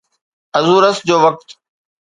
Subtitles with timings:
[0.57, 1.47] Azores جو وقت